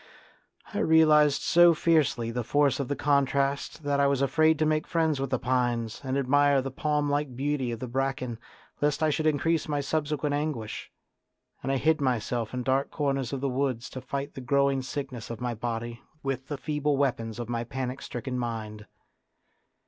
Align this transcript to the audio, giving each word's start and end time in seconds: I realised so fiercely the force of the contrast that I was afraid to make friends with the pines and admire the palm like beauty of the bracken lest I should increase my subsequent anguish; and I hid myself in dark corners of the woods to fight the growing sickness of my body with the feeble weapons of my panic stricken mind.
I 0.73 0.79
realised 0.79 1.43
so 1.43 1.75
fiercely 1.75 2.31
the 2.31 2.43
force 2.43 2.79
of 2.79 2.87
the 2.87 2.95
contrast 2.95 3.83
that 3.83 3.99
I 3.99 4.07
was 4.07 4.19
afraid 4.23 4.57
to 4.57 4.65
make 4.65 4.87
friends 4.87 5.19
with 5.19 5.29
the 5.29 5.37
pines 5.37 6.01
and 6.03 6.17
admire 6.17 6.59
the 6.59 6.71
palm 6.71 7.07
like 7.07 7.35
beauty 7.35 7.71
of 7.71 7.79
the 7.79 7.87
bracken 7.87 8.39
lest 8.81 9.03
I 9.03 9.11
should 9.11 9.27
increase 9.27 9.67
my 9.67 9.79
subsequent 9.79 10.33
anguish; 10.33 10.91
and 11.61 11.71
I 11.71 11.77
hid 11.77 12.01
myself 12.01 12.51
in 12.51 12.63
dark 12.63 12.89
corners 12.89 13.31
of 13.31 13.41
the 13.41 13.47
woods 13.49 13.91
to 13.91 14.01
fight 14.01 14.33
the 14.33 14.41
growing 14.41 14.81
sickness 14.81 15.29
of 15.29 15.39
my 15.39 15.53
body 15.53 16.01
with 16.23 16.47
the 16.47 16.57
feeble 16.57 16.97
weapons 16.97 17.37
of 17.37 17.47
my 17.47 17.63
panic 17.63 18.01
stricken 18.01 18.39
mind. 18.39 18.87